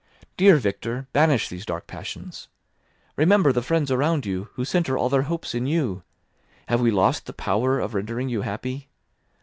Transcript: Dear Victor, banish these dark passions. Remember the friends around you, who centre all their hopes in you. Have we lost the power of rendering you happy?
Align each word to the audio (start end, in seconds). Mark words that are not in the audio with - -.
Dear 0.35 0.55
Victor, 0.55 1.05
banish 1.13 1.47
these 1.47 1.63
dark 1.63 1.85
passions. 1.85 2.47
Remember 3.17 3.51
the 3.53 3.61
friends 3.61 3.91
around 3.91 4.25
you, 4.25 4.49
who 4.55 4.65
centre 4.65 4.97
all 4.97 5.09
their 5.09 5.21
hopes 5.29 5.53
in 5.53 5.67
you. 5.67 6.01
Have 6.69 6.81
we 6.81 6.89
lost 6.89 7.27
the 7.27 7.33
power 7.33 7.79
of 7.79 7.93
rendering 7.93 8.27
you 8.27 8.41
happy? 8.41 8.89